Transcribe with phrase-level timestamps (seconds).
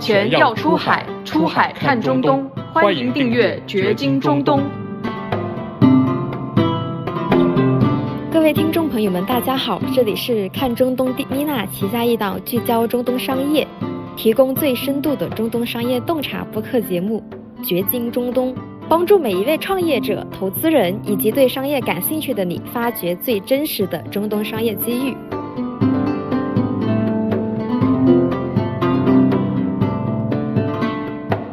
[0.00, 2.50] 钱要出海，出海看中东。
[2.72, 4.58] 欢迎订阅《掘金中东》。
[8.32, 13.68] 各位听众朋友们，大家好，这里是看中东的妮娜旗下一档聚焦中东商业、
[14.16, 17.22] 提供最深度的中东商业洞察播客节目
[17.64, 18.54] 《掘金中东》，
[18.88, 25.14] 帮助每一位创业者、投资人以及对商业感兴趣的你，发掘最真实的中东商业机遇。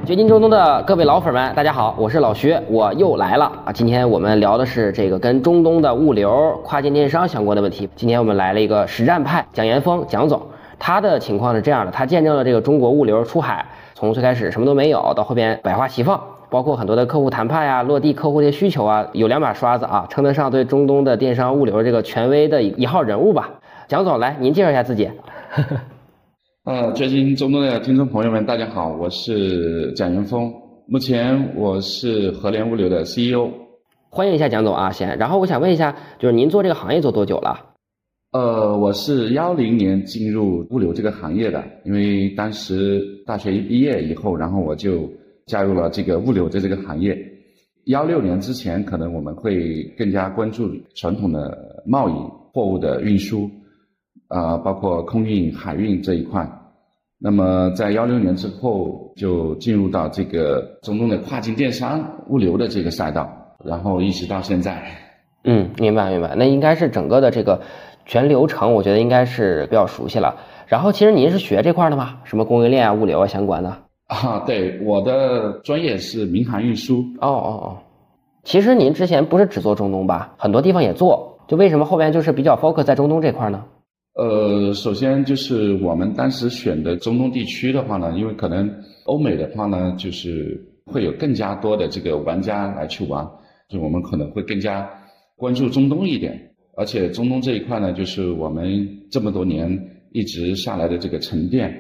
[0.07, 3.73] 掘金中东的各位老粉们，大家好，我是老薛，我又来了啊！
[3.73, 7.89] 今天我们聊的是这个跟中东的物流、跨境电商相关的问题。
[7.93, 10.41] 今天我们来了一个实战派蒋岩峰蒋总，
[10.79, 13.65] 他的情况是这样的，他见证了这个中国物流出海
[13.95, 16.17] 从最开始什么都没有，到后边百花齐放，
[16.49, 23.49] 包括很多的客户谈判呀、落地客户的需求啊，有两把刷子啊，称得上对中东的电商物流这个权威的一号人物吧。
[23.89, 25.11] 蒋总，来您介绍一下自己。
[26.67, 30.51] 呃，掘金中东的听众朋友们，大家好，我是蒋云峰，
[30.85, 33.49] 目前我是和联物流的 CEO。
[34.09, 35.17] 欢迎一下蒋总啊，先。
[35.17, 37.57] 然后我想问一下，就是您做这个行业做多久了？
[38.33, 45.09] 呃，我是幺零年进入物流这个行业的，因为当时大学一毕业以后，然后我就
[45.45, 47.17] 加入了这个物流的这个行业。
[47.85, 52.13] 幺六年之前，可能我们会更加关注传统的贸易
[52.51, 53.49] 货物的运输。
[54.29, 56.45] 啊，包括空运、海运这一块。
[57.19, 63.27] 那么在幺六年之后，就进入到这个中东的跨境电商物流的这个赛道，
[63.65, 64.83] 然后一直到现在。
[65.43, 66.35] 嗯，明白明白。
[66.35, 67.59] 那应该是整个的这个
[68.05, 70.35] 全流程，我觉得应该是比较熟悉了。
[70.67, 72.19] 然后，其实您是学这块的吗？
[72.23, 73.69] 什么供应链啊、物流啊相关的？
[74.07, 76.97] 啊，对，我的专业是民航运输。
[77.19, 77.77] 哦哦哦。
[78.43, 80.35] 其实您之前不是只做中东吧？
[80.37, 83.63] 很多地方也做，就为什么后边就是比较 focus 在中东这块呢？
[84.17, 88.67] 呃，首先就是我们当时选的中东地区的话呢，因为可能
[89.05, 93.23] 欧美的话呢，就是会有更加多的这个玩家来去玩，
[93.69, 94.89] 就我们可能会更加
[95.35, 96.35] 关注中东一点。
[96.75, 99.69] 而且中东这一块呢，就是我们这么多年
[100.11, 101.71] 一直下来的这个沉淀，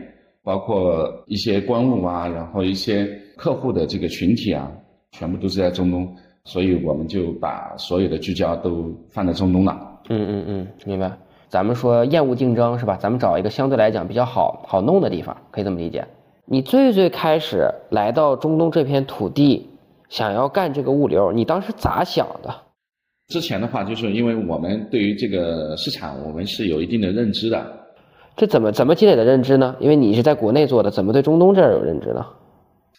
[0.43, 4.71] 包括一些关务啊，然后一些客户的这个群体啊，
[5.11, 6.07] 全部都是在中东，
[6.45, 10.01] 所以我们就把所有的聚焦都放在中东了。
[10.09, 11.17] 嗯嗯嗯，明白。
[11.49, 12.97] 咱们说厌恶竞争是吧？
[12.99, 16.05] 咱们找一个相对来讲比较好好弄的地方，可以这么理解。
[16.45, 19.69] 你最最开始来到中东这片土地，
[20.09, 22.53] 想要干这个物流，你当时咋想的？
[23.27, 27.65] 之前的话，就是因为我们对于这个市场，我们是有一定的认知的。
[28.35, 29.75] 这怎么怎么积累的认知呢？
[29.79, 32.25] 因为你是在国内做的，怎么对中东这儿有认知呢？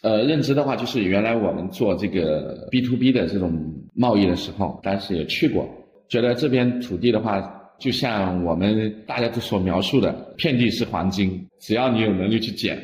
[0.02, 3.52] 呃，认知的话，就是原来我们做这个 B to B 的这种
[3.94, 5.66] 贸易的时候，当时也去过，
[6.08, 7.54] 觉得这边土地的话。
[7.78, 12.76] 就像我们大家都所描述的，遍地是黄金，只要你有能力去捡。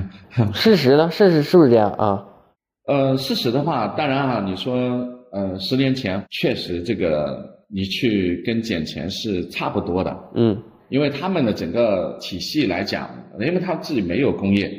[0.54, 1.10] 事实呢？
[1.10, 2.24] 事实是不是这样啊？
[2.86, 4.76] 呃，事实的话，当然啊，你说，
[5.32, 10.16] 呃，十年前确实这个你去跟捡钱是差不多的。
[10.34, 10.62] 嗯。
[10.90, 13.08] 因为他们的整个体系来讲，
[13.40, 14.70] 因为他自己没有工业，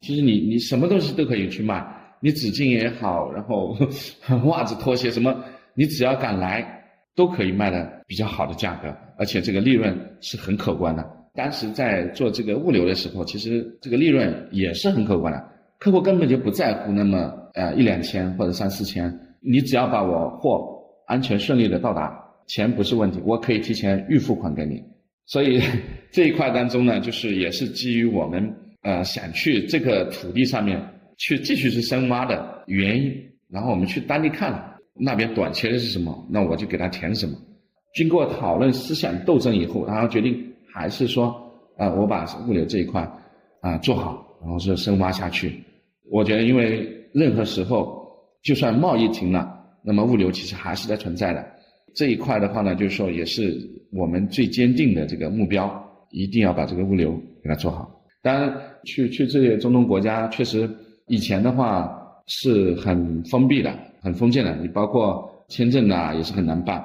[0.00, 1.82] 其实你你什么东西都可以去卖，
[2.20, 3.78] 你纸巾也好，然后
[4.50, 5.34] 袜子、拖鞋什么，
[5.74, 6.81] 你只要敢来。
[7.14, 11.04] 都可以卖的比较好的价格，而且这个利润是很可观的。
[11.34, 15.42] 当时在做这个物流的时候，其实这个利润也是很可观的。
[15.78, 24.82] 客户根本就不在乎那么呃一两千或者三四千，你只要把我货安全顺利的到达，钱不是问题，我可以提前预付款给你。
[25.26, 25.60] 所以
[26.10, 30.80] 这一块当中呢，就是也是基于我们呃想去这个土地上面
[31.16, 33.12] 去继续去深挖的原因，
[33.48, 34.71] 然后我们去当地看了。
[34.94, 36.26] 那边短缺的是什么？
[36.30, 37.36] 那我就给他填什么。
[37.94, 40.42] 经过讨论、思想斗争以后，然后决定
[40.72, 41.34] 还是说，
[41.76, 43.02] 啊，我把物流这一块
[43.60, 45.62] 啊做好，然后是深挖下去。
[46.10, 48.06] 我觉得，因为任何时候，
[48.42, 51.44] 就算贸易停了，那么物流其实还是在存在的。
[51.94, 53.58] 这一块的话呢，就是说，也是
[53.92, 55.70] 我们最坚定的这个目标，
[56.10, 57.12] 一定要把这个物流
[57.42, 57.90] 给它做好。
[58.22, 60.70] 当然，去去这些中东国家，确实
[61.08, 61.94] 以前的话
[62.26, 63.70] 是很封闭的。
[64.02, 66.82] 很封建的，你包括签证啊也是很难办。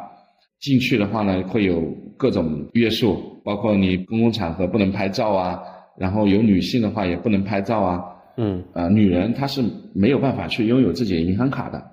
[0.59, 1.81] 进去的话呢，会有
[2.17, 5.59] 各种约束，包括你公共场合不能拍照啊，
[5.97, 8.01] 然后有女性的话也不能拍照啊。
[8.37, 8.63] 嗯。
[8.73, 11.83] 呃，女人她是没有办法去拥有自己的银行卡的。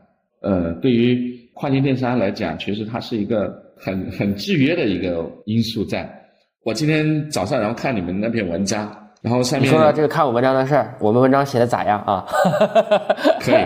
[0.40, 6.10] 呃，对于跨境电商来讲，其实它是一个很很制约的一个因素在。
[6.64, 12.24] 我今天早上然后看你们那篇文章，然后上面说到这个看我文章的事儿，我们文章写的咋样啊？
[13.40, 13.64] 可以。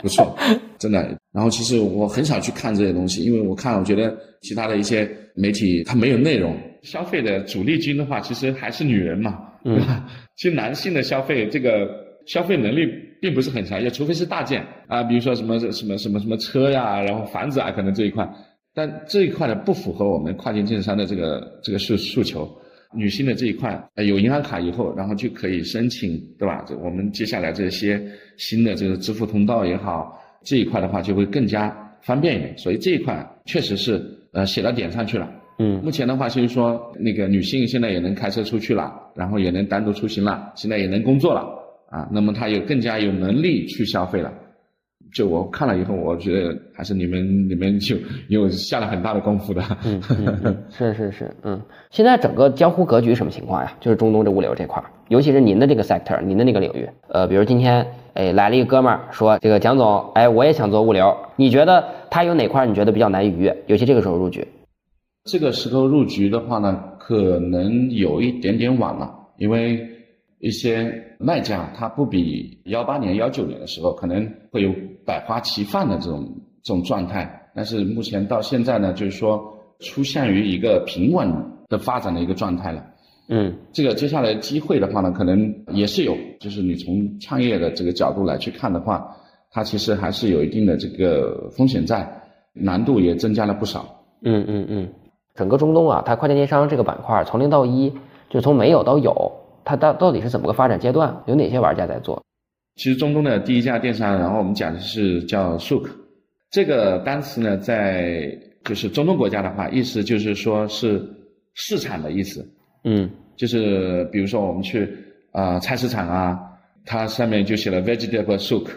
[0.00, 0.34] 不错，
[0.80, 1.16] 真的。
[1.32, 6.56] 然后其实我很少去看这些东西，因为我看我觉得其他的一些媒体它没有内容。
[6.82, 9.38] 消费的主力军的话，其实还是女人嘛。
[9.62, 10.08] 嗯对吧？
[10.36, 11.86] 其实男性的消费这个
[12.24, 12.86] 消费能力
[13.20, 18.26] 并不是很强，也除非是大件啊，比如说什么什么什么什么车呀，然后房子啊，可能这一块，
[18.74, 22.50] 但这一块呢不符合我们跨境电商的这个这个诉诉求。
[22.92, 26.64] 女性的这一块，呃，有银行卡以后，然后就可以申请，对吧？
[26.66, 28.02] 这我们接下来这些
[28.36, 32.56] 新的这个支付通道也好，这一块的话就会更加方便一点。
[32.58, 34.00] 所以这一块确实是
[34.32, 35.30] 呃写到点上去了。
[35.58, 41.40] 嗯目前的话就是说，那个女性现在也能开车出去了，然后也能单独出行了，现在也能工作了
[41.90, 44.32] 啊，那么她有更加有能力去消费了。
[45.14, 47.96] 就我看了以后，我觉得还是你们你们就
[48.28, 49.62] 有下了很大的功夫的。
[49.84, 51.60] 嗯嗯嗯， 是是是，嗯，
[51.90, 53.72] 现在整个江湖格局什么情况呀？
[53.80, 63.56] 就是中东这物流这块儿，尤其是您的这个 sector，您的那个领域，呃，比如今天哎来了一个哥们儿说，这个蒋总，哎，我也想做物流，你觉得他有哪块儿你觉得比较难逾越？
[63.66, 64.46] 尤其这个时候入局，
[65.24, 69.86] 这个时候入局的话呢，可能有一点点晚了，因为
[70.40, 74.74] 一些卖家他不比幺八年、幺九年的时候可能会有
[75.06, 76.28] 百花齐放的这种
[76.62, 79.40] 这种状态，但是目前到现在呢，就是说
[79.80, 81.30] 出现于一个平稳
[81.68, 82.84] 的发展的一个状态了。
[83.32, 89.14] 嗯这个接下来机会的话呢，可能也是有，就是你从创业的这个角度来去看的话，
[89.52, 92.10] 它其实还是有一定的这个风险在，
[92.52, 93.86] 难度也增加了不少。
[94.22, 94.88] 嗯嗯嗯，
[95.34, 97.92] 整个中东啊，它跨境电商这个板块从零到一，
[98.28, 99.32] 就从没有到有，
[99.64, 101.22] 它到到底是怎么个发展阶段？
[101.26, 102.22] 有哪些玩家在做？
[102.76, 105.88] 其实中东的第一家电商，然后我们讲的是叫 Souk，
[106.50, 111.02] 这个单词呢，在就是中东国家的话，意思就是说是
[111.54, 112.48] 市场的意思，
[112.84, 114.84] 嗯就是比如说我们去
[115.32, 116.38] 啊、呃菜市场啊，
[116.86, 118.68] 它上面就写了 vegetable souk，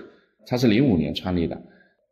[0.47, 1.62] 它是零五年创立的，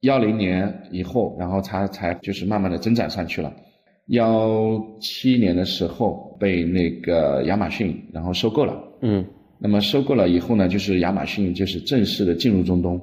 [0.01, 3.51] 幺零年以后，然后它才就是慢慢的增长上去了。
[4.11, 9.25] 幺七年的时候被那个亚马逊然后收购了，嗯
[9.57, 12.99] 那么收购了以后呢，就是亚马逊就是正式的进入中东，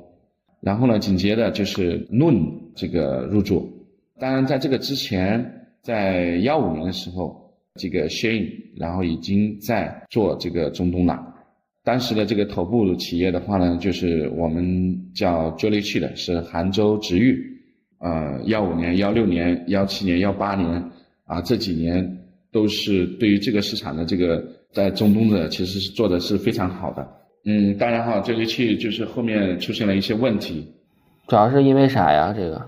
[0.60, 3.72] 然后呢，紧接着就是 Noon 这个入驻。
[4.18, 5.44] 当然，在这个之前，
[5.82, 11.24] 在幺五年的时候，这个 Shein 然后已经在做这个中东了。
[11.84, 17.42] 当时的这个头部企业的话呢，就是我们叫 Jolly 去的，是杭州直遇。
[18.00, 20.82] 呃，幺五年、幺六年、幺七年、幺八年
[21.28, 22.18] 啊，这几年
[22.50, 27.06] 都是对于这个市场的这个在中东的其实是做的是非常好的。
[27.44, 30.66] 嗯，当然哈，这个去就是后面出现了一些问题，
[31.28, 32.34] 主要是因为啥呀？
[32.36, 32.60] 这个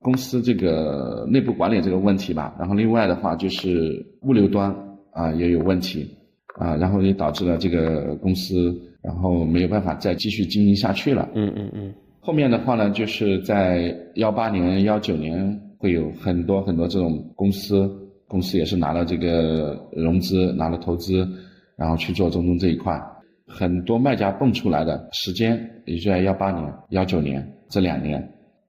[0.00, 4.74] 公司这个内部管理这个问题吧，然后另外的话就是物流端
[5.12, 6.08] 啊也有问题
[6.58, 11.28] 啊，然后也导致了这个公司然后没有办法再继续经营下去了。
[11.34, 17.90] 嗯嗯嗯后面的话呢，就是在幺八年、幺九年会有很多很多这种公司，
[18.26, 21.26] 公司也是拿了这个融资，拿了投资，
[21.76, 23.00] 然后去做中东这一块。
[23.46, 28.22] 很多卖家蹦出来的时间，也就在幺八年、幺九年这两年。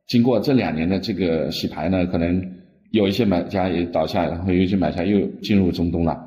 [0.08, 2.42] 经过这两年的这个洗牌呢，可能
[2.92, 6.18] 有一些买家也倒下，然后有一些买家又进入中东了。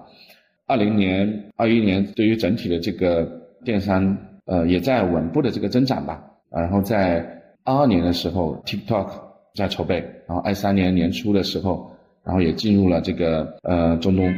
[0.66, 3.26] 二零年、二一年对于整体的这个
[3.64, 6.22] 电商，呃，也在稳步的这个增长吧。
[6.50, 7.26] 然后在
[7.64, 9.08] 二二年的时候，TikTok
[9.54, 9.96] 在筹备，
[10.26, 11.90] 然后二三年年初的时候，
[12.24, 14.32] 然后也进入了这个呃中东，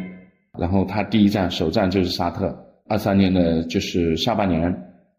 [0.58, 2.54] 然后他第一站首站就是沙特。
[2.86, 4.70] 二三年的就是下半年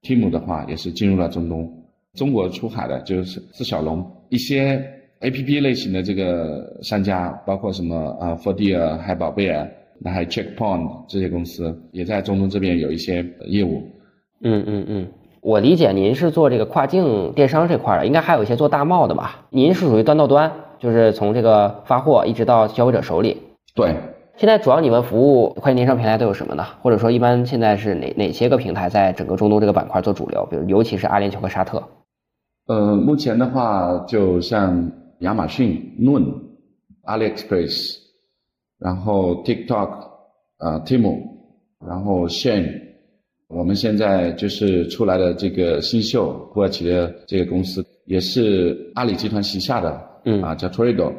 [0.04, 1.72] ，Tim 的话也是进入了中东。
[2.14, 4.82] 中国出海的就是四小龙，一些
[5.20, 9.68] A P P 类型的这个商家，包括什么啊 f o r d i a 海宝贝啊，
[10.00, 13.82] 那还有 Checkpoint 这些公司，也在中东这边有一些业务。
[14.42, 15.08] 嗯嗯嗯，
[15.46, 19.46] 我理解您是做这个跨境电商这块的，应该还有一些做大贸的吧？
[19.52, 23.38] 您是属于端到端，就是从这个发货一直到消费者手里。
[23.76, 23.96] 对，
[24.38, 26.66] 现在主要你们服务跨境电商平台都有什么呢？
[26.82, 30.48] 或者说一般现在是哪哪些个平台在整个中东这个板块做主流？
[30.50, 31.84] 比如尤其是阿联酋和沙特。
[32.66, 36.26] 呃，目前的话，就像亚马逊、Noon、
[37.04, 37.98] AliExpress，
[38.80, 39.90] 然后 TikTok，
[40.58, 41.20] 呃，Temu，
[41.88, 42.82] 然后 Shein，
[43.48, 51.14] 我们现在就是出来的这个新秀土耳其的这个公司，也是阿里集团旗下的，嗯啊，叫 Torido。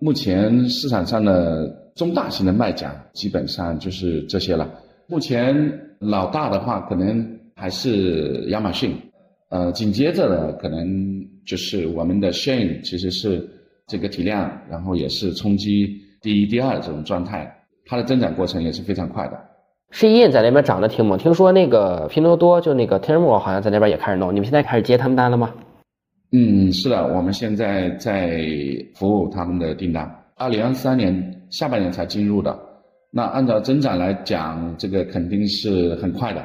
[0.00, 4.68] 目前市场上的中大型的卖家基本上就是这些了。
[5.06, 5.56] 目前
[6.00, 8.92] 老大的话，可能还是亚马逊。
[9.50, 13.48] 呃，紧接着的，可能就是我们的 Shane 其实是
[13.86, 17.50] 这个体量，然后也是冲击第一、第二这种状态，
[17.86, 19.47] 它的增长过程也是非常快的。
[19.90, 25.50] 试印在那边涨得挺猛，听说那个拼多多就那个 Temu 好像在那边也开始弄，你们现在开始接他们单了吗？
[26.32, 28.38] 嗯，是的，我们现在在
[28.94, 32.54] 服务他们的订单，二零二三年下半年才进入的，
[33.10, 36.42] 那按照增长来讲，这个肯定是很快的。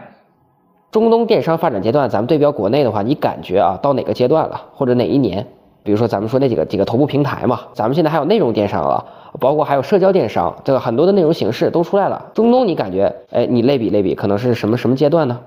[0.91, 5.45] 中东电商发展阶段，咱们对标国内的话，你感觉啊，到哪个阶段了，或者哪一年？
[5.83, 9.05] 比如说咱们说那几个几个头部平台嘛，咱们现在还有内容电商了，
[9.39, 12.31] 包括还有社交电商，这个很多的内容形式都出来了。
[12.33, 15.39] 中东你感觉，哎，你类比类比，可能是什么什么阶段呢？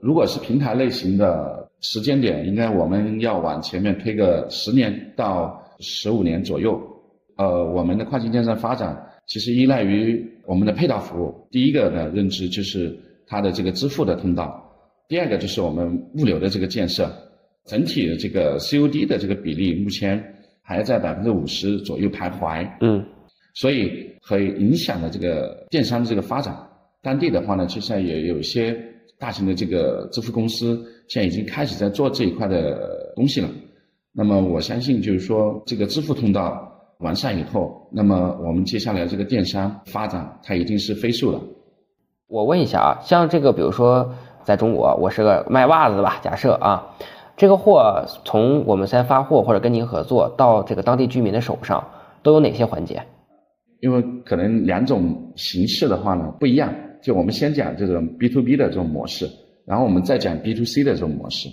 [0.00, 6.80] 如果是平台类型的时间点，应该我们要往前面推个十年到十五年左右。
[7.36, 11.34] 呃，我们的跨境电商发展其实依赖于我们的配套服务。
[11.50, 14.46] 第一个呢，认知就是它的这个支付的通道；
[15.08, 17.10] 第二个就是我们物流的这个建设。
[17.68, 20.20] 整体的这个 COD 的这个比例目前
[20.62, 22.68] 还在百分之五十左右徘徊。
[22.80, 23.04] 嗯，
[23.54, 26.56] 所以会影响了这个电商的这个发展。
[27.02, 28.76] 当地的话呢，其实也有一些
[29.20, 33.48] 大型的这个支付公司现在已经开始在做这一块的东西了。
[34.12, 36.64] 那么我相信，就是说这个支付通道。
[36.98, 41.38] 完善以后，那么我们接下来这个电商发展，它一定是飞速的。
[42.26, 46.18] 我问一下啊，像这个，比如说在中国，我是个卖袜子的吧？
[46.24, 46.84] 假设啊，
[47.38, 51.86] 这个货从我们先发货或者跟您合作到这个当地居民的手上，
[52.20, 53.00] 都有哪些环节？
[53.80, 59.30] 因为可能两种形式的话呢不一样，就我们先讲这种 B to B 的这种模式，
[59.64, 61.48] 然后我们再讲 B to C 的这种模式。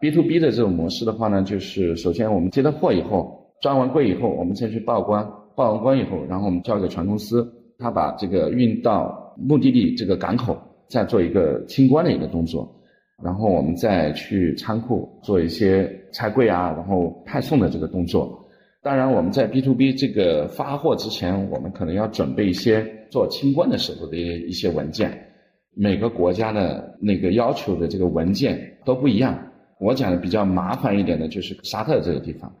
[0.00, 3.36] B to B 的这种模式的话呢，就是首先我们接到货以后。
[3.60, 7.44] 装完柜以后，我们再去报关，报完关以后，然后我们交给船公司，
[7.76, 10.56] 他把这个运到目的地这个港口，
[10.86, 12.72] 再做一个清关的一个动作，
[13.22, 18.38] 然后我们再去仓库做一些拆柜啊，然后派送的这个动作。
[18.80, 25.26] 当然，我们在 B to B 这个发货之前，我们可能要准备一些做清关的时候的一些文件。
[25.74, 29.36] 每个国家的那个要求的这个文件都不一样。
[29.80, 32.52] 我讲的比较麻烦一点的就是沙特这个地方。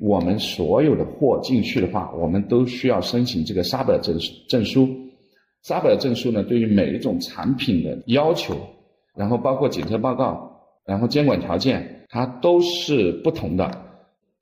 [0.00, 4.16] 我们所有的货进去的话，我们都需要申请这个沙本证
[4.48, 4.88] 证书。
[5.62, 8.56] 沙本证书呢，对于每一种产品的要求，
[9.16, 10.50] 然后包括检测报告，
[10.84, 13.70] 然后监管条件，它都是不同的。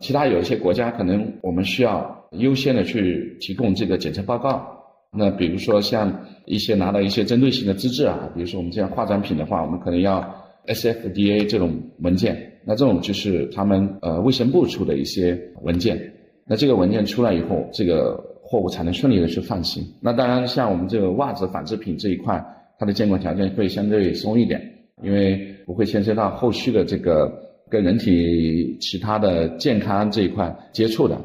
[0.01, 4.67] 其他有一些国家可能我们需要优先的去提供这个检测报告。
[5.15, 6.11] 那比如说像
[6.47, 10.25] 一些拿到一些针对性的资质啊，比如说我们这样化妆品的话，我们可能要
[10.67, 12.51] SFDA 这种文件。
[12.65, 16.01] 那这种就是他们呃卫生部出的一些文件，
[16.47, 19.85] 那这个文件出来以后，这个货物才能顺利的去放行。
[20.01, 22.43] 那当然，像我们这个袜子纺织品这一块，
[22.79, 24.61] 它的监管条件会相对松一点，
[25.03, 27.31] 因为不会牵涉到后续的这个
[27.71, 31.19] 跟人体其他的健康这一块接触的，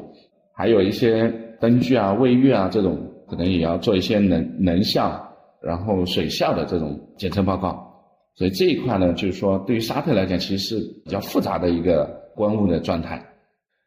[0.54, 1.28] 还有一些
[1.60, 5.20] 灯具啊、卫浴啊这种，可能也要做一些能能效，
[5.62, 7.84] 然后水效的这种检测报告。
[8.36, 12.04] 所以这一块呢，就是说，对于沙特来讲，其实是比较复杂的一个
[12.36, 13.20] 关务的状态。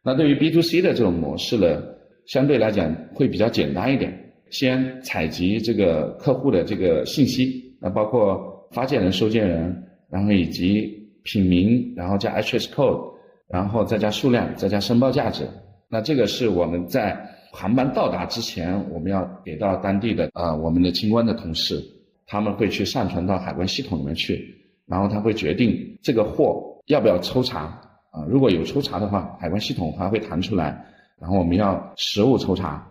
[0.04, 1.82] 那对于 B to C 的这种模式呢，
[2.26, 4.31] 相对来讲会比较简单一点。
[4.52, 10.88] 先采集这个客户的这个信息，那包括发件人、收件人，然后以及
[11.24, 13.02] 品名，然后加 HS code，
[13.48, 15.48] 然后再加数量，再加申报价值。
[15.90, 17.18] 那这个是我们在
[17.52, 21.82] 航班到达之前，我们要给到当地的啊我们的清关的同事。
[22.28, 24.56] 他们会去上传到海关系统里面去，
[24.86, 27.64] 然后他会决定这个货要不要抽查
[28.12, 28.24] 啊。
[28.30, 30.86] 如果有抽查的话，海关系统还会弹出来，
[31.20, 32.88] 然后我们要实物抽查。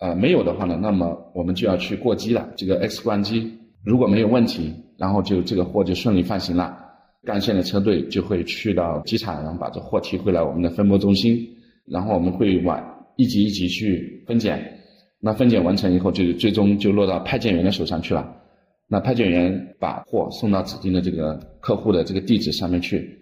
[0.00, 3.50] 呃，没有的话呢，那么我们就要去过机了，这个 X 光机
[3.84, 6.76] 如果没有问题，然后就这个货就顺利放行了。
[7.24, 11.36] 干线的车队就会去到机场，然后把这货提回来我们的分拨中心，
[11.86, 12.80] 然后我们会往
[13.16, 14.62] 一级一级去分拣。
[15.18, 18.32] 那分拣完成以后，就最终就落到派件员的手上去了。
[18.86, 23.18] 那派件员把货送到指定的这个客户的这个地址上面去，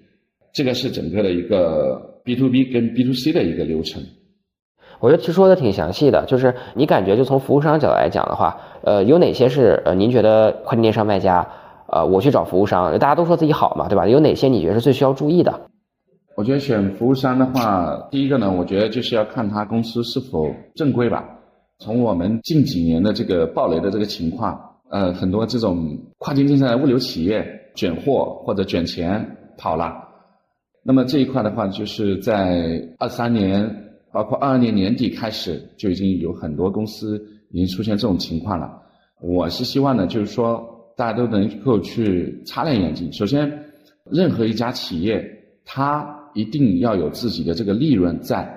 [0.52, 4.02] 这个是整个的一个 B to B 跟 B to C 的一个流程。
[5.00, 11.46] 我觉得其实说的挺详细的，就是你感觉就从服务商角度来讲的话，呃，有哪些是呃您觉得跨境电商卖家，
[11.88, 14.06] 呃，我去找服务商，大家都说自己好嘛，对吧？
[14.06, 15.60] 有哪些你觉得是最需要注意的？
[16.36, 21.24] 我觉得选服务商的话，第一个呢，我觉得就是要看他公司是否正规吧。
[21.78, 24.60] 从我们近几年的这个暴雷的这个情况。
[24.90, 29.26] 呃，很多这种跨境电商的物流企业卷货或者卷钱
[29.58, 29.92] 跑了，
[30.84, 33.68] 那么这一块的话，就是在二三年，
[34.14, 38.80] 包括二二年年底开始，就已经有很多公司已经出现这种情况了。
[39.20, 40.64] 我是希望呢，就是说
[40.96, 43.12] 大家都能够去擦亮眼睛。
[43.12, 43.52] 首先，
[44.08, 45.20] 任何一家企业，
[45.64, 48.48] 它一定要有自己的这个利润在，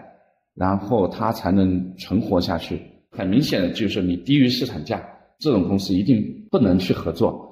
[0.53, 2.79] 然后它才能存活下去。
[3.09, 5.03] 很明显的就是你低于市场价。
[5.39, 7.51] 这种公司一定不能去合作。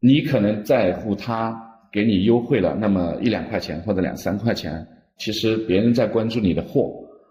[0.00, 1.58] 你可能在乎他
[1.90, 4.86] 给你优惠了那么一两块钱或者两三块钱，
[5.16, 6.90] 其实别人在关注你的货，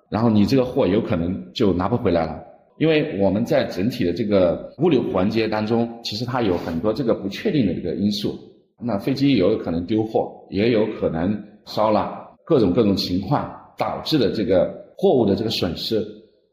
[0.10, 2.44] 然后你这个货有可能就拿不回来了。
[2.78, 8.38] 因为我们在整体的这个物流环节当中，其实它有很多这个不确定的这个因素。
[8.80, 11.36] 那飞机有可能丢货，也有可能
[11.66, 16.06] 烧了，各种各种情况导致的这个货物的这个损失。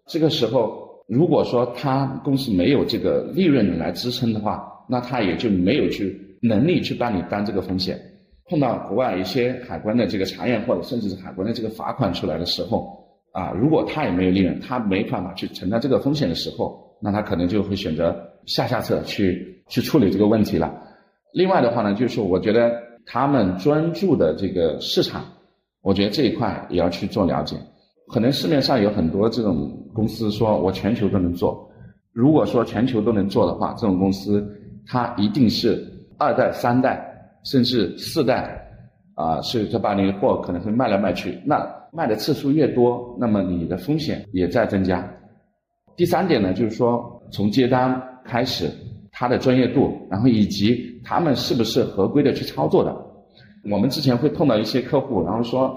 [0.06, 8.00] 这个时候，如果说他公司没有这个利润来支撑的话，那他也就没有去能力去帮你担这个风险。
[8.49, 13.03] 碰到国外一些海关的这个查验，或者甚至是海关的这个罚款出来的时候，
[13.34, 20.72] 啊，如果他也没有利润，他没办法去承担这个风险的时候，那他可能就会选择下下策去去处理这个问题了。
[21.32, 22.72] 另外的话呢，就是我觉得
[23.04, 25.24] 他们专注的这个市场，
[25.82, 27.56] 我觉得这一块也要去做了解。
[28.12, 31.68] 可能市面上有很多这种公司说我全球都能做，
[32.12, 34.46] 如果说全球都能做的话，这种公司
[34.86, 35.84] 它一定是
[36.18, 37.10] 二代、三代。
[37.46, 38.58] 甚至四代，
[39.16, 41.62] 啊，是这把你的货可能会卖来卖去，那
[41.94, 45.08] 卖的次数越多，那么你的风险也在增加。
[45.96, 48.68] 第三点呢，就是说从接单开始，
[49.12, 52.94] 他的专业度，然后以及他们是不是合规的去操作的。
[53.70, 55.74] 我们之前会碰到一些客户，然后说，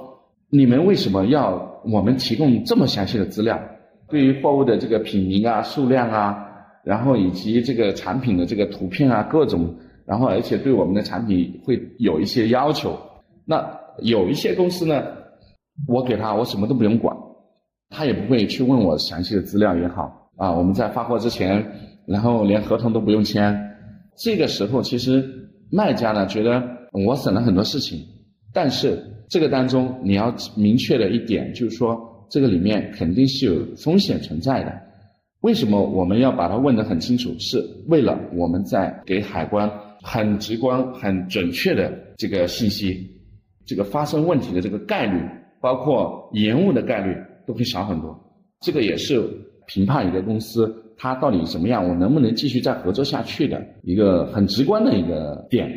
[0.50, 3.60] 你们为什么要我们提供这么详细的资料？
[4.10, 6.44] 对于货物的这个品名啊、数量啊，
[6.84, 9.74] 然后以及这个产品的这个图片啊，各种。
[10.06, 12.98] 然后，而且对我们的产品会有一些要求。
[13.44, 13.70] 那
[14.00, 15.04] 有一些公司呢，
[15.86, 17.16] 我给他我什么都不用管，
[17.90, 20.52] 他也不会去问我详细的资料也好啊。
[20.52, 21.64] 我们在发货之前，
[22.06, 23.56] 然后连合同都不用签。
[24.16, 25.24] 这个时候，其实
[25.72, 28.00] 卖家呢觉得我省了很多事情，
[28.54, 28.98] 但是
[29.30, 34.82] 这个当中你要明确的一点就是说，这个里面肯定是有风险存在的。
[35.42, 37.34] 为什么我们要把它问得很清楚？
[37.38, 39.70] 是为了我们在给海关。
[40.04, 43.10] 很直观、很准确的这个信息，
[43.66, 45.20] 这个发生问题的这个概率，
[45.62, 48.18] 包括延误的概率都会小很多。
[48.62, 49.24] 这个也是
[49.68, 55.70] 评判一个公司它到底怎么样，我能不能继续再合作下去的一个很直观的一个点。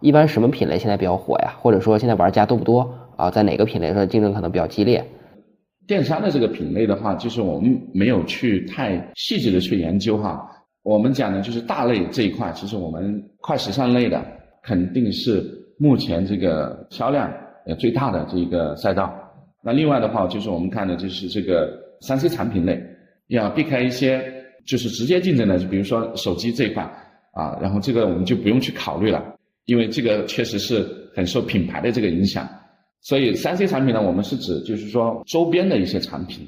[0.00, 1.54] 一般什么品类现在比较火呀？
[1.60, 3.30] 或者说现在玩家多不多啊？
[3.30, 5.04] 在哪个品类上竞争可能比较激烈？
[5.86, 10.48] 电商的这个品类的话，就是我们没有去太细致的去研究哈。
[10.82, 14.22] 我们讲的就是大类这一块，其实我们快时尚类的
[14.62, 15.44] 肯定是
[15.78, 17.32] 目前这个销量
[17.66, 19.12] 呃最大的这一个赛道。
[19.62, 22.82] 那另外的话，就是我们看的就是这个三 C 产品类，
[23.28, 24.22] 要避开一些
[24.66, 26.82] 就是直接竞争的，就比如说手机这一块
[27.32, 29.24] 啊，然后这个我们就不用去考虑了，
[29.64, 32.46] 因为这个确实是很受品牌的这个影响。
[33.00, 36.46] 所以三 C 产品呢，我们是指就是说周边的一些产品，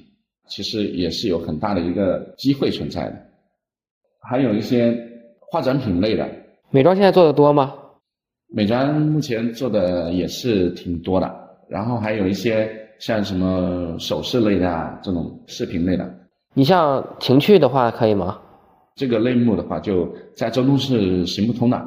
[0.48, 3.16] 其实也是有很大的一个机会存在的。
[4.20, 4.94] 还有一些
[5.38, 6.29] 化妆品类的，
[6.70, 7.72] 美妆现在做的多吗？
[8.57, 11.31] 美妆目前做的也是挺多的，
[11.69, 12.66] 然后还有一些
[12.99, 16.11] 像什么首饰类的这种饰品类的。
[16.55, 18.38] 你像情趣的话可以吗？
[18.95, 21.79] 这个类目的话，就在中东是行不通的，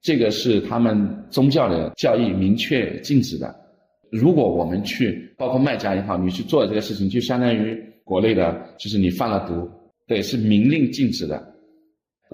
[0.00, 3.54] 这个是他们宗教的教义明确禁止的。
[4.10, 9.68] 如果我们去，包括卖家也好，你去做这个事情，就相当于国内的，就是你贩了毒，
[10.06, 11.53] 对，是明令禁止的。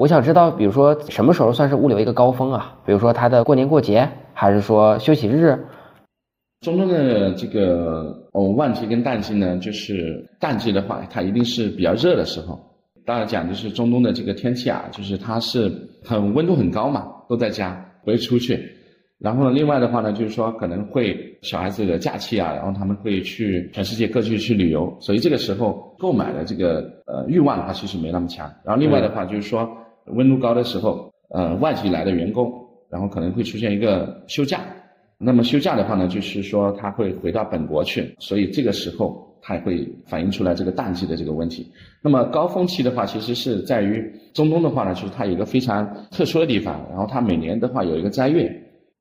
[0.01, 2.75] 我想知道，比如说什么时候算是物流一个高峰啊？
[2.87, 5.59] 比如说它的过年过节，还是说休息日？
[6.63, 12.59] 中东的这个哦，旺季跟淡季呢，就是淡季的话，它一定是比较热的时候。
[13.05, 15.71] 当然讲就是中东的这个天气啊，就是它是
[16.03, 18.59] 很温度很高嘛，都在家不会出去。
[19.19, 28.51] 然后呢，另外的话呢，就是说可能会小孩子的假期啊，然后他们会去全世界各地去旅游，所以这个时候购买的这个呃欲望的话，其实没那么强。
[28.65, 29.71] 然后另外的话就是说。
[30.07, 32.53] 温度高的时候，呃，外籍来的员工，
[32.91, 34.61] 然后可能会出现一个休假。
[35.19, 41.71] 那么休假的话呢，就是说他会回到本国去，所以这个时候它会反映出来这个淡季的这个问题。
[42.03, 48.51] 那么高峰期的话，其实是在于中东的话呢，就是它有一个非常特殊的地方，然后它每年的话有一个斋月，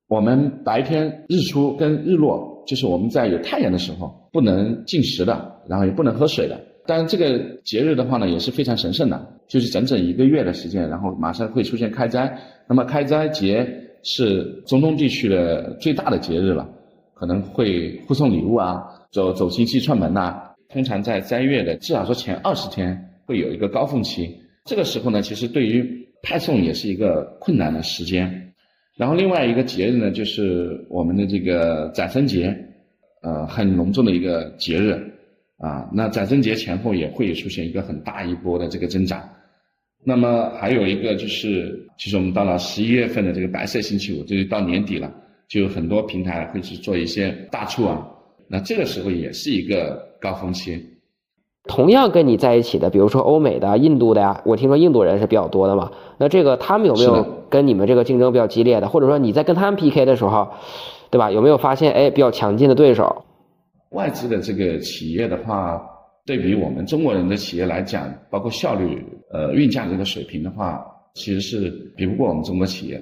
[0.10, 6.60] 我们白天日出跟日落，就是我们在有太阳的时候不能进食的，然后也不能喝水的。
[6.90, 12.36] 但这个节日的话呢，也是非常神圣的，就是整整一个月的时间，然后马上会出现开斋。
[12.68, 13.64] 那么开斋节
[14.02, 16.68] 是中东地区的最大的节日了，
[17.14, 20.42] 可能会互送礼物啊，走走亲戚串门呐。
[20.70, 28.52] 通常在斋月的至少说前二十天会有一个高峰期，这个时候呢，其实对于派送也是一个困难的时间。
[28.98, 32.58] 然后另外一个节日呢，就是我们的这个宰生节，
[33.22, 35.00] 呃，很隆重的一个节日。
[35.60, 39.22] 啊，那宰生节前后也会出现一个很大一波的这个增长。
[40.06, 45.12] 那么还有一个就是，其实我们到了十一月份的这个白色星期五，就是到年底了，
[45.50, 48.08] 就有很多平台会去做一些大促啊。
[48.48, 50.82] 那这个时候也是一个高峰期。
[51.66, 55.92] 同样跟你在一起的，比如说欧美的、印度的呀，我听说印度人是比较多的嘛。
[56.18, 60.48] 那这个他们有没有跟你们这个竞争比较激烈的，或者说你在跟他们 PK 的时候，
[61.12, 61.30] 对吧？
[61.30, 63.26] 有没有发现哎比较强劲的对手？
[63.90, 65.82] 外资的这个企业的话，
[66.26, 73.02] 对比我们中国人的企业来讲，包括效率、呃运价这个水平的话，其实是比不过我们中国企业。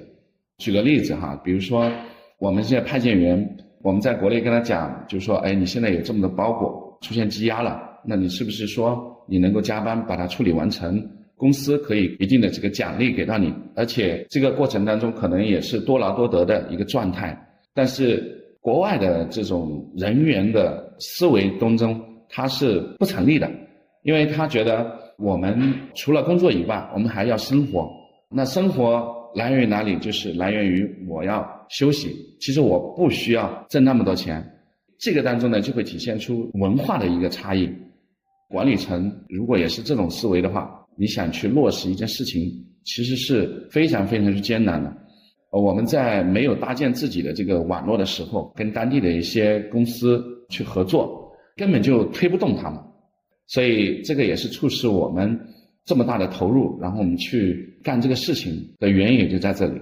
[0.58, 1.90] 举个例子哈，比如说
[2.38, 11.06] 我们现在派件员，我们在国内跟他讲，就是说，哎，你现在有这么多包裹出现积压了，那你是不是说你能够加班把它处理完成？
[11.36, 17.38] 公司可以一定的这个奖励给到你，而且这个过程当中可能也是多劳多得的一个状态。
[17.72, 18.37] 但是
[18.68, 23.50] 国外的这种人员的思维当中，它是不成立的，
[24.02, 27.90] 因为他觉得我们除了工作以外，我们还要生活。
[28.28, 29.96] 那生活来源于哪里？
[30.00, 32.14] 就是来源于我要休息。
[32.40, 34.46] 其实我不需要挣那么多钱。
[34.98, 37.66] 这个当中呢，就会体现出文化的一个差异。
[38.50, 42.52] 管理层如果也是这种思维的话，你想去落实一件事情，
[42.84, 44.94] 其实是非常非常之艰难的。
[45.50, 52.78] 呃，我们在没有搭建自己的这个网络的时候，跟当地的一些公司去合作，根本就推不动他们。
[53.46, 55.38] 所以这个也是促使我们
[55.86, 59.80] 这么大的投入，然后我们去干这个事情的原因也就在这里。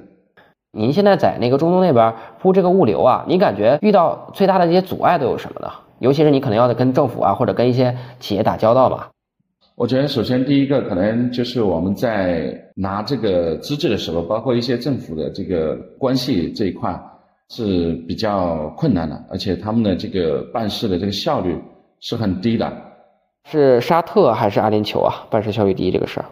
[0.70, 5.68] 您现在在那个中东那边铺这个物流啊，你感觉遇到最大的这些阻碍都有什么呢？
[5.98, 9.10] 尤其是你可能要跟政府啊，或者跟一些企业打交道吧。
[9.76, 16.98] 我觉得首先第一个可能就是我们在拿这个资质的时候，包括一些政府的这个关系这一块
[17.50, 21.54] 是比较困难的，而且他们的这个办事的这个效率
[22.00, 22.72] 是很低的。
[23.44, 25.26] 是沙特还是阿联酋啊？
[25.30, 26.26] 办事效率低这个事儿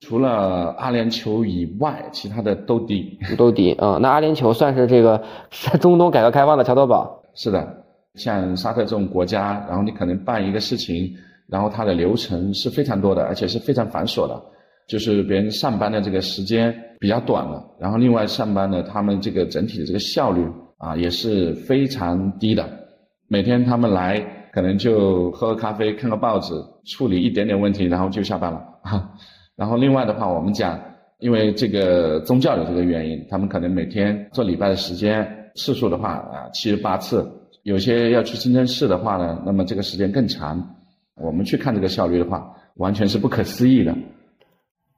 [0.00, 3.18] 除了阿联酋以外，其他的都低。
[3.36, 7.22] 都低啊、嗯那阿联酋算是这个是中东改革开放的桥头堡。
[7.34, 11.14] 是的，像沙特这种国家，然后你可能办一个事情，
[11.48, 14.40] 然后它的流程是非常多的，而且是非常繁琐的。
[14.88, 20.44] 就是别人上班的这个时间比较短了，然后另外上班呢，他们这个整体的这个效率
[20.76, 22.68] 啊也是非常低的。
[23.28, 24.20] 每天他们来
[24.52, 26.52] 可能就喝个咖啡、看个报纸，
[26.84, 28.60] 处理一点点问题，然后就下班了。
[29.56, 30.78] 然后另外的话，我们讲，
[31.20, 37.24] 因为这个宗教的这个原因，他们可能每天做礼拜的时间次数的话啊，七十八次。
[37.62, 40.60] 有些要去清真寺的话呢，那么这个时间更长。
[41.16, 43.94] 我们去看这个效率的话，完全是不可思议的。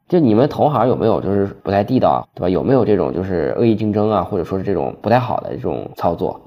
[0.09, 2.49] 就你们同行有没有就是不太地道啊，对吧？
[2.49, 6.41] 有没有这种就是恶意竞争啊，或者说是这种不太好的这种操作？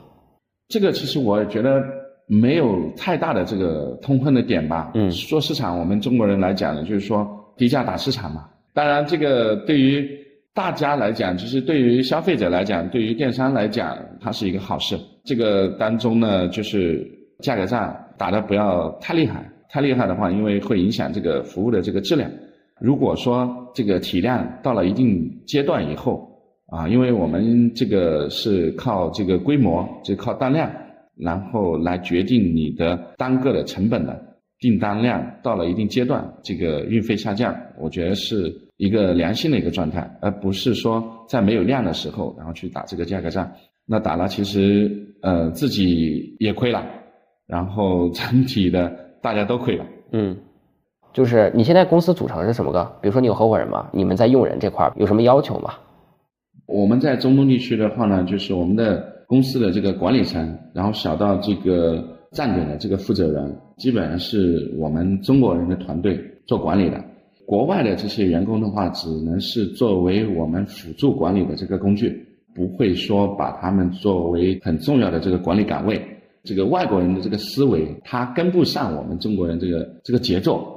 [0.70, 1.82] 这个其实我觉得
[2.28, 4.92] 没有太大的这个痛恨的点吧。
[4.94, 7.28] 嗯做市场，我们中国人来讲呢，就是说
[7.58, 8.48] 低价打市场嘛。
[8.74, 10.08] 当然，这个对于
[10.54, 14.96] 大家来讲，就是对于消费者来讲，对于电商来讲，它是一个好事。
[15.24, 22.30] 这个当中呢，就是价格战打的不要太厉害，太厉害的话，因为会影响这个服务的这个质量。
[22.80, 26.30] 如果说这个体量到了一定阶段以后，
[26.68, 30.72] 啊，因为我们这个是靠这个规模，就靠单量，
[31.16, 34.22] 然后来决定你的单个的成本的
[34.60, 43.52] 订单量到了一定阶段，这个运费下降，我觉得是一个良性的一个状态，而不是说在没有量的时候，然后去打这个价格战。
[43.86, 46.86] 那打了，其实呃自己也亏了，
[47.48, 48.94] 然后整体的
[49.28, 49.86] 大家都可以了。
[50.14, 50.38] 嗯，
[51.12, 52.82] 就是你现在公司组成是什么个？
[53.02, 53.90] 比如说你有合伙人吗？
[53.92, 55.74] 你们在用人这块儿有什么要求吗？
[56.66, 67.04] 我们在中东地区的话呢，就是我们的公司的这个管理层，然后小到这个站点的这个负责人，基本上是我们中国人的团队做管理的。
[67.46, 76.02] 国外的这些员工的话，只能是作为我们辅助管理的这个工具，不会说把他们作为很重要的这个管理岗位。
[76.48, 80.74] 这个外国人的这个思维，他跟不上我们中国人这个这个节奏。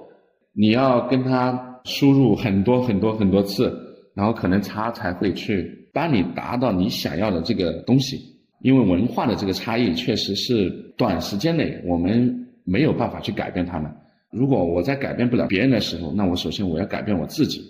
[0.52, 3.72] 你要跟他输入很多很多很多次，
[4.14, 8.20] 然后可能他才会去帮你达到你想要的这个东西。
[8.62, 13.90] 因为文化的这个差异确实是短时间内我们没有办法去改变他们。
[14.30, 17.62] 如果我在改变不了别人的时候，那我首先我要改变我自己，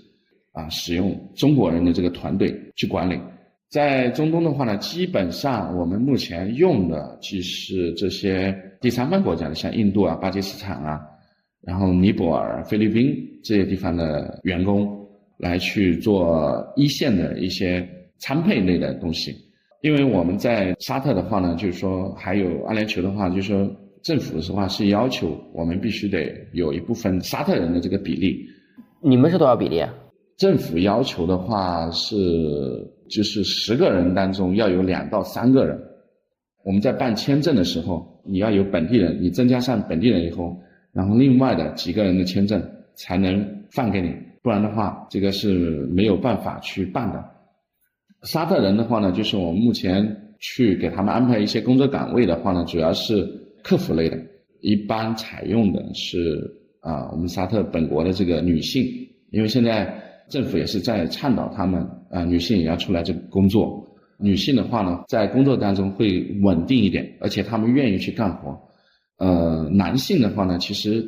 [0.53, 3.21] 啊，使用中国人的这个团队去管理。
[3.71, 11.01] 在中东的话呢，基本上我们目前用的就是这些第三方国家的，像印度啊、巴基斯坦啊，
[11.63, 14.91] 然后尼泊尔、菲律宾这些地方的员工
[15.39, 19.33] 来去做一线的一些餐配类的东西。
[19.83, 23.71] 因为我们在沙特的话呢，就是说还有阿联酋的话，就是说
[24.03, 28.45] 政府的话是要求我们必须得有一部分沙特人的这个比例。
[29.01, 29.95] 你们是多少比例啊？
[30.41, 32.17] 政府要求的话是，
[33.11, 35.79] 就是十个人当中要有两到三个人。
[36.65, 40.59] 我们在办签证的时候，你要有本地人，你增加上本地人以后，
[40.95, 42.63] 然后另外的几个人的签证
[42.95, 47.23] 才能放给你，不然的话，这个是没有办法去办的。
[48.23, 53.29] 沙特人的话呢，就是我们目前去给他们安排一些工作岗位的话呢，主要是
[53.63, 54.17] 客服类的，
[54.63, 56.51] 一般采用的是
[56.81, 58.83] 啊，我们沙特本国的这个女性，
[59.33, 63.87] 因为现在政府也是在倡导他们啊，女性也要出来这个工作。
[64.19, 68.59] 女性的话呢，在工作当中会稳定一点，而且她们愿意去干活。
[69.19, 71.07] 呃，男性的话呢，其实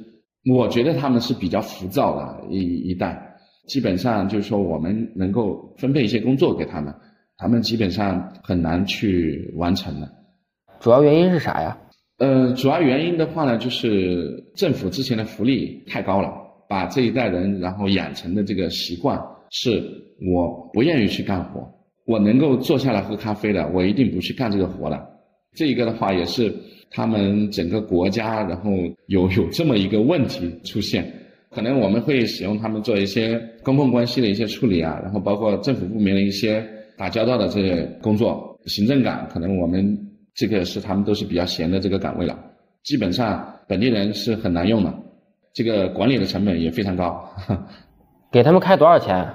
[0.51, 2.59] 我觉得他们是比较浮躁的一
[2.89, 3.29] 一代。
[3.69, 6.93] 基本上就是说，我们能够分配一些工作给他们，
[7.37, 10.11] 他们基本上很难去完成的。
[10.81, 11.79] 主要原因是啥呀？
[12.19, 16.29] 呃，主要原因的话呢，就是政府之前的福利太高了，
[16.73, 19.85] 把这一代人然后养成的这个习惯是，
[20.33, 21.71] 我不愿意去干活，
[22.07, 25.07] 我能够坐下来喝咖啡的，我一定不去干这个活了。
[25.55, 26.51] 这一个的话，也是
[26.91, 28.71] 他们整个国家然后
[29.09, 31.13] 有有这么一个问题出现。
[31.51, 39.95] 可能我们会使用他们做一些公共关系的一些处理啊，然后包括政府部门的一些打交道的这些工作，行政岗可能我们
[40.35, 42.39] 这个是他们都是比较闲的这个岗位了，
[42.83, 45.02] 基本上本地人是很难用的，
[45.53, 47.23] 这个管理的成本也非常高。
[48.33, 49.27] 给他们开多少钱？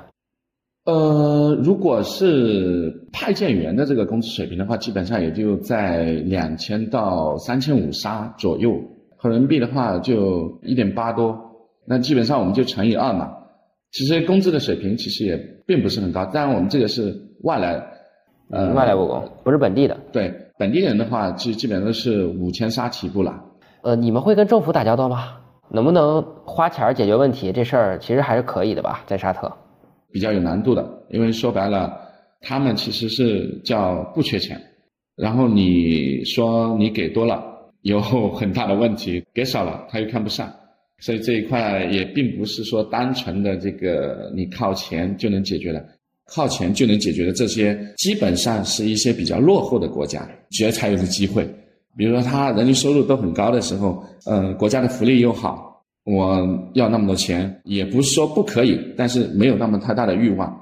[0.86, 8.73] 呃，如果是派件员的这个工资水平的话，基本上也就在两千到三千五沙左右，
[9.17, 11.38] 合人民币的话就一点八多。
[11.86, 13.32] 那基本上我们就乘以二嘛，
[13.91, 17.84] 其实工资的水平其实也并不是很高，当然我们这个是外来，
[18.49, 19.97] 呃，外来务工，不是本地的。
[20.13, 23.43] 对，本地人的话，基基本上都是五千沙起步了。
[23.84, 25.38] 呃，你们会跟政府打交道吗？
[25.69, 27.51] 能不能花钱解决问题？
[27.51, 29.51] 这事儿其实还是可以的吧，在沙特。
[30.12, 31.93] 比较有难度的，因为说白了，
[32.41, 34.60] 他们其实是叫不缺钱，
[35.15, 37.43] 然后你说你给多了
[37.82, 40.51] 有很大的问题，给少了他又看不上。
[40.99, 45.86] 所以这一块也并不是说单纯的这个你靠钱就能解决的，
[46.34, 51.47] 靠钱就能解决的这些，基本上是一些比较落后的国家觉才有的机会。
[51.97, 60.55] 比如说他人均收入都很高的时候，呃，国家的福利又好，我要那么多钱也不是说不可以，但是没有那么太大的欲望。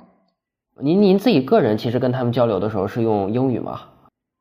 [0.82, 3.82] 您您自己个人其实跟他们交流的时候是用英语吗？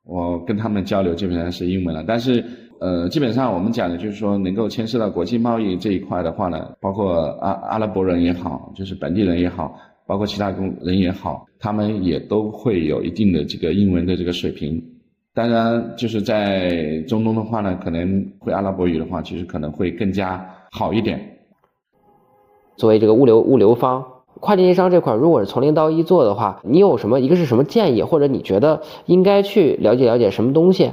[0.06, 2.44] 我跟他们交流基本上是英文了，但是。
[2.80, 9.74] 呃，基本上我们讲的就是说，能够牵涉到国际贸易这一块的话呢，包括阿阿拉伯人也好，就是本地人也好，
[10.06, 14.84] 包括其他工人也好，他们也都会有一定的这个英文的这个水平。
[15.34, 21.20] 当然，就是在中东的话呢，可能会阿拉伯语的话，其实可能会更加好一点。
[22.76, 24.04] 作为这个物流物流方，
[24.40, 30.88] 跨境电商这块，如果是从零到一做的话，你有什么一个是什么建议，或者你觉得应该去了解了解什么东西？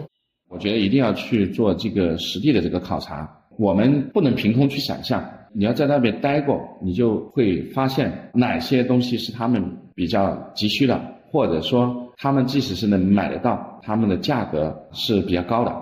[0.50, 5.24] 我觉得一定要去做这个实地的这个考察，我们不能凭空去想象。
[5.54, 11.00] 你要在那边待过，你就会发现哪些东西是他们比较急需的，
[11.32, 15.76] 或者说他们即使是能买得到，他们的价格是比较高的。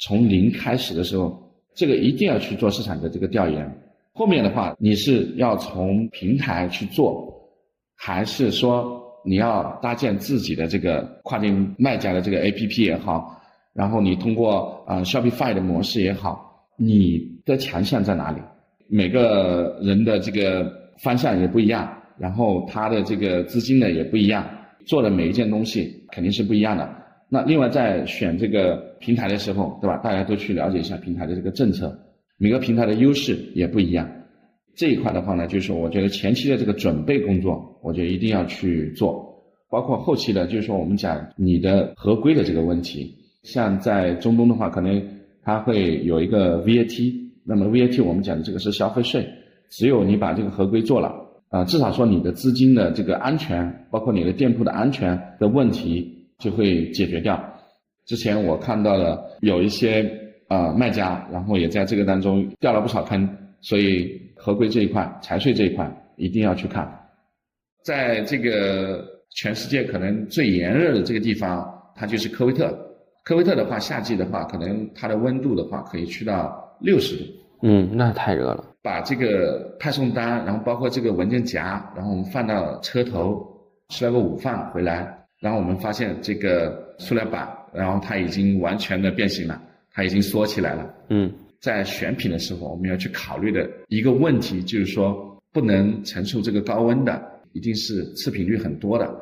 [0.00, 1.40] 从零开始的时候，
[1.76, 3.72] 这个一定要去做市场的这个调研。
[4.12, 7.32] 后面的话，你是要从平台去做，
[7.94, 13.40] 还是说你要搭建自己的这个跨境卖家的这个 APP 也好？
[13.72, 18.40] 然后你通过啊 Shopify 的模式也好，你的强项在哪里？
[18.88, 20.68] 每个人的这个
[20.98, 24.44] 方向也不一样，然后他的这个资金呢也不一样，
[24.86, 26.88] 做的每一件东西肯定是不一样的。
[27.28, 29.96] 那另外在选这个平台的时候，对吧？
[29.98, 31.92] 大家都去了解一下平台的这个政策，
[32.38, 34.08] 每个平台的优势也不一样。
[34.76, 39.26] 这一块的话呢，就是我觉得前期的这个准备工作，我觉得一定要去做，
[39.68, 43.12] 包括后期的，就是说我们讲你的合规的这个问题。
[43.42, 45.02] 像在中东的话，可能
[45.42, 47.12] 它会有一个 VAT，
[47.44, 49.26] 那么 VAT 我们讲的这个是消费税，
[49.70, 51.12] 只有你把这个合规做了，
[51.48, 57.42] 啊，至少说你的资金的这个安全，包括你的店铺的安全的问题就会解决掉。
[58.04, 60.08] 之前我看到了有一些
[60.48, 63.28] 啊卖家，然后也在这个当中掉了不少坑，
[63.60, 66.88] 所以合规这一块、财税这一块一定要去看。
[67.84, 72.76] 在这个全世界可能最炎热的这个地方，它就是科威特。
[73.24, 77.24] 科威特的话，夏季的话，可能它的温度的话可以去到六十度。
[77.62, 78.64] 嗯，那太热了。
[78.86, 83.44] 把这个派送单，然后包括这个文件夹，然后我们放到车头，
[83.88, 89.60] 吃了个午饭回来，然后我们发现这个塑料板，然后它已经完全的变形了，
[89.92, 90.88] 它已经缩起来了。
[91.08, 97.20] 嗯，在选品的时候，我们要去考虑的一个问题就是说，不能承受这个高温的，
[97.54, 99.12] 一定是次品率很多的，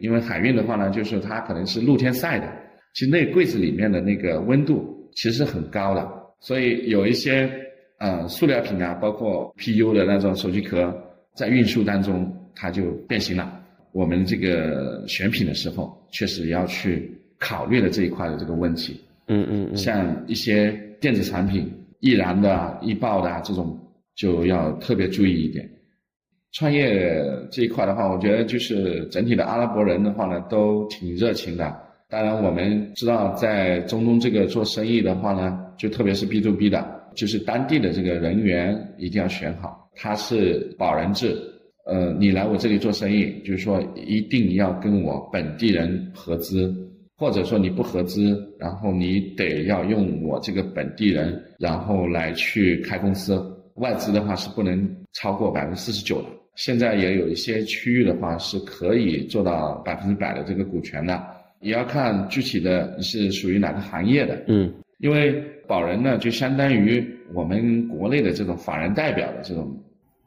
[0.00, 2.52] 因为海运的话呢，就是它可能是露天晒的。
[2.94, 7.48] 其实那柜子里面的那个温度其实很高的，所以有一些
[8.02, 10.92] 呃塑料品啊，包括 PU 的那种手机壳，
[11.36, 13.60] 在运输当中它就变形了。
[13.92, 19.00] 我们这个选品的时候，确实要去考虑了这一块的这个问题。
[19.28, 23.78] 嗯嗯嗯，像一些电子产品，易燃的、易爆的啊这种，
[24.16, 25.68] 就要特别注意一点。
[26.50, 31.72] 创业这一块的话，我觉得就是整体的阿拉伯人的话呢，都挺热情的。
[32.10, 39.90] 当然，我们知道在中东这个做生意的话呢，就特别是 B to B 的，就是当地的这个人员一定要选好。
[39.94, 41.36] 他是保人制，
[41.86, 46.74] 呃，你来我这里做生意，就是说一定要跟我本地人合资，
[47.16, 53.40] 或者说你不合资，然后你得要用我这个本地人，然后来去开公司。
[53.76, 56.28] 外资的话是不能超过百分之四十九的。
[56.56, 61.18] 现在也有一些区域的话是可以做到百分之百的这个股权的，
[61.60, 64.44] 也要看具体的你是属于哪个行业的。
[64.48, 64.70] 嗯，
[65.02, 69.70] 因为保人呢就相当于我们国内的这种法人代表的这种。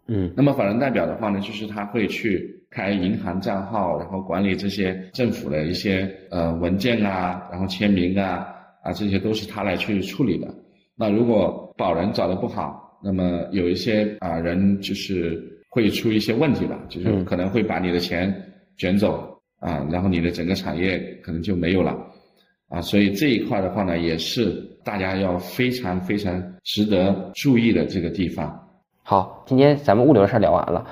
[0.07, 8.45] 嗯，那么法人代表的话呢，就是他会去开银行账号，然后管理这些政府的一些呃文件啊，然后签名啊
[8.83, 10.53] 啊这些都是他来去处理的。
[10.95, 15.51] 那如果保人找的不好，那么有一些啊人就是。
[15.75, 18.33] 会出一些问题吧，就是可能会把你的钱
[18.77, 21.93] 卷走啊，然后你的整个产业可能就没有了
[22.75, 24.51] 啊，所以这一块的话呢，也是
[24.83, 28.53] 大家要非常非常值得注意的这个地方。
[29.01, 30.85] 好，今天咱们物流的事儿聊完了，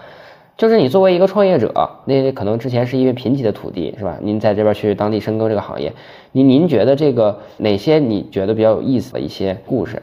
[0.55, 1.73] 就是你作为一个创业者，
[2.07, 4.17] 那可能之前是因为贫瘠的土地是吧？
[4.21, 5.91] 您在这边去当地深耕这个行业，
[6.31, 10.01] 您您觉得这个哪些你觉得比较有意思的一些故事？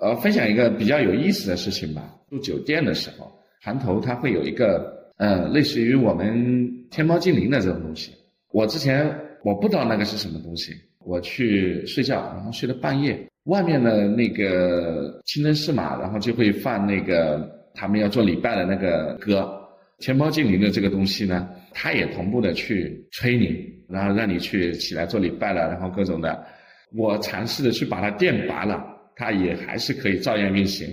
[0.00, 2.02] 呃，分享一个比较有意思的事情吧。
[2.28, 3.30] 住酒店的时候。
[3.62, 8.10] 船头它会有一个，呃，类似于我们天猫精灵的这种东西。
[8.52, 9.14] 我之前
[9.44, 10.72] 我不知道那个是什么东西，
[11.04, 19.56] 我去睡觉，然后睡到半夜，外面的那个清真寺嘛，然后就会放那个他们要做礼拜的那个歌。
[19.98, 26.42] 天猫精灵的这个东西呢，它也同步的去催你，然后让你去起来做礼拜了，然后各种的。
[26.96, 28.82] 我尝试的去把它电拔了，
[29.14, 30.88] 它也还是可以照样运行。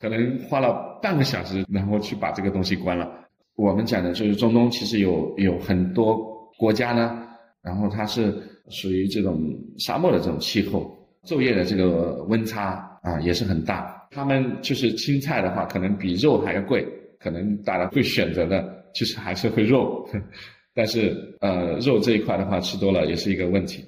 [0.00, 3.10] 可能花了半个小时，然后去把这个东西关了。
[3.56, 6.16] 我们讲的就是中东，其实有有很多
[6.56, 7.26] 国家呢，
[7.62, 8.32] 然后它是
[8.68, 14.06] 属于这种沙漠的这种气候，昼夜的这个温差啊也是很大。
[14.10, 16.86] 他们就是青菜的话，可能比肉还要贵，
[17.18, 20.06] 可能大家会选择的，其实还是会肉。
[20.74, 23.84] 但是呃，肉这一块的话，吃多了也是一个问题，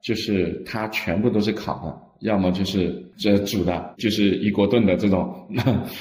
[0.00, 2.26] 就是它全部都是烤的。
[2.26, 5.34] 要么就是这煮的，就是一锅炖的这种，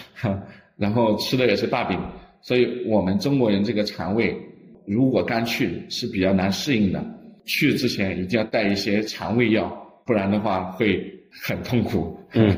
[0.77, 1.99] 然后吃的也是大饼，
[2.41, 4.37] 所以我们中国人这个肠胃，
[4.85, 7.03] 如果刚去是比较难适应的，
[7.45, 9.69] 去之前一定要带一些肠胃药，
[10.05, 11.03] 不然的话会
[11.43, 12.17] 很痛苦。
[12.33, 12.57] 嗯，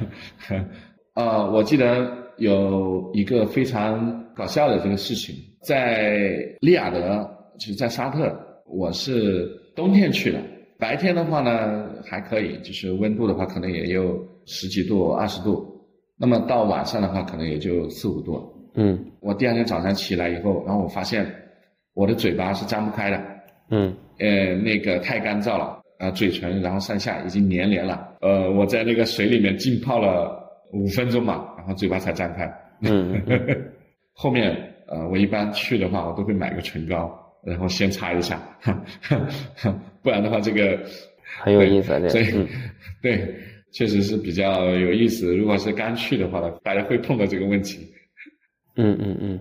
[1.15, 6.17] 呃，我记得有一个非常搞笑的这个事情，在
[6.61, 10.39] 利雅得，就是在沙特，我是冬天去的。
[10.79, 15.71] 白天的话呢还可以，就是温度的话可能也有十几度、二十度。
[16.17, 18.69] 那么到晚上的话，可能也就四五度。
[18.75, 21.25] 嗯，我第二天早上起来以后，然后我发现
[21.93, 23.21] 我的嘴巴是张不开的。
[23.69, 28.15] 嗯，呃，那个太干燥了，啊，嘴唇然后上下已经粘连了。
[28.21, 32.51] 呃，我在那个水里面浸泡了五分钟嘛，然后嘴巴才张开。
[32.81, 33.21] 嗯，
[34.13, 34.55] 后面
[34.87, 37.19] 呃，我一般去的话，我都会买个唇膏。
[37.45, 38.41] 然后先擦一下，
[40.01, 40.79] 不然的话这个
[41.41, 42.25] 很有意思，所以
[43.03, 43.35] 对，
[43.73, 45.35] 确实是比较有意思。
[45.35, 47.85] 如果是刚去的话呢，大家会碰到这个问题。
[48.77, 49.39] 嗯嗯嗯。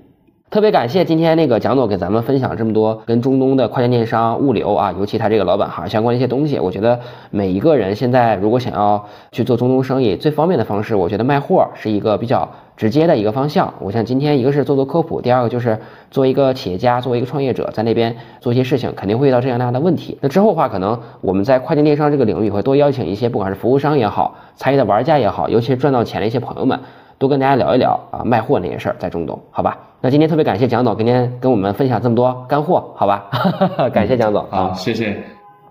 [0.52, 6.58] 特别感谢今天那个蒋总给咱们分享这么多跟中东的跨境电商、物流啊，尤其他这个老板行相关的一些东西。
[6.58, 13.72] 我觉得每一个人现在如果想要去做中东生意，最方便的方式，我觉得卖货是一个比较直接的一个方向。
[13.78, 15.78] 我想今天一个是做做科普，第二个就是
[16.10, 20.18] 做一个企业家，作为一个创业者，在那边做一些事情，肯定会遇到这样那样的问题。
[20.20, 26.78] 那之后的话，可能我们在跨境电商这个领域会多邀请一些，不管是服务商也好，参与的玩家也好，尤其是赚到钱的一些朋友们。
[27.22, 29.78] 多跟大家聊一聊啊，卖货那些事儿，在中东，好吧？
[30.00, 33.30] 那今天特别感谢蒋总今天跟我们分享这么多干货，好吧？
[33.94, 35.16] 感谢蒋总，好，谢谢。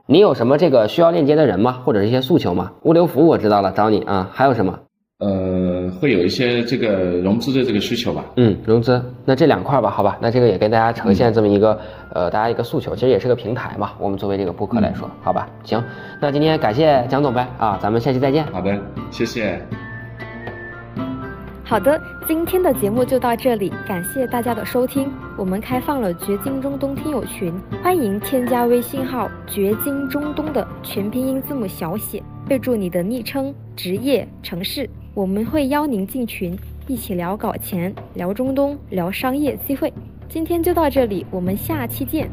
[0.06, 1.80] 你有什么这个需要链接的人吗？
[1.84, 2.72] 或者是一些诉求吗？
[2.84, 4.30] 物流服务我知道了，找你啊。
[4.32, 4.80] 还有什么？
[5.20, 8.26] 呃，会有一些这个融资的这个需求吧？
[8.38, 10.18] 嗯，融资，那这两块吧，好吧？
[10.20, 11.78] 那这个也跟大家呈现这么一个
[12.14, 13.92] 呃，大家一个诉求，其实也是个平台嘛。
[14.00, 15.48] 我们作为这个播客来说，好吧？
[15.64, 15.84] 行，
[16.20, 18.44] 那今天感谢蒋总呗啊，咱们下期再见。
[18.52, 18.76] 好的，
[19.12, 19.62] 谢谢。
[21.72, 21.98] 好的，
[22.28, 25.10] 今天的节目就到这里，感谢大家的收听。
[25.38, 36.54] 我们开放了掘金中东听友群，欢迎添加微信号“掘金中东”的全拼音字母小写，备注你的昵称、职业、城市，我们会邀您进群。
[36.88, 39.94] 一起聊搞钱，聊中东，聊商业机会。
[40.28, 42.30] 今天就到这里，我们下期见。